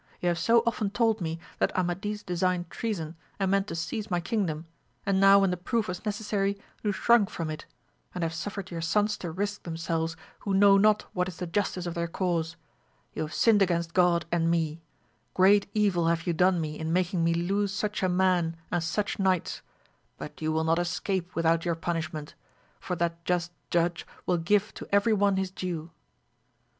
you 0.19 0.27
have 0.27 0.39
so 0.39 0.63
often 0.65 0.89
told 0.89 1.21
me 1.21 1.37
that 1.59 1.71
Amadis 1.77 2.23
designed 2.23 2.71
treason 2.71 3.15
and 3.39 3.51
meant 3.51 3.67
to 3.67 3.75
seize 3.75 4.09
my 4.09 4.19
kingdom, 4.19 4.65
and 5.05 5.19
now 5.19 5.37
when 5.37 5.51
the 5.51 5.57
proof 5.57 5.87
was 5.87 6.03
necessary 6.03 6.59
you 6.81 6.91
shrunk 6.91 7.29
from 7.29 7.51
it! 7.51 7.67
and 8.15 8.23
have 8.23 8.33
suffered 8.33 8.71
your 8.71 8.81
sons 8.81 9.15
to 9.17 9.29
risque 9.29 9.61
themselves 9.61 10.17
who 10.39 10.55
know 10.55 10.75
not 10.75 11.03
what 11.13 11.27
is 11.27 11.37
the 11.37 11.45
justice 11.45 11.85
of 11.85 11.93
their 11.93 12.07
cause. 12.07 12.55
You 13.13 13.21
have 13.21 13.33
sinned 13.35 13.61
against 13.61 13.93
God 13.93 14.25
and 14.31 14.49
me; 14.49 14.81
great 15.35 15.69
evil 15.75 16.07
have 16.07 16.25
you 16.25 16.33
done 16.33 16.59
me 16.59 16.79
in 16.79 16.91
making 16.91 17.23
me 17.23 17.35
lose 17.35 17.71
such 17.71 18.01
a 18.01 18.09
man 18.09 18.57
and 18.71 18.83
such 18.83 19.19
knights, 19.19 19.61
but 20.17 20.41
you 20.41 20.51
will 20.51 20.63
not 20.63 20.79
escape 20.79 21.35
without 21.35 21.63
your 21.63 21.75
punishment, 21.75 22.33
for 22.79 22.95
that 22.95 23.23
just 23.23 23.51
Judge 23.69 24.07
will 24.25 24.37
give 24.39 24.73
to 24.73 24.87
every 24.91 25.13
one 25.13 25.37
his 25.37 25.51
due. 25.51 25.91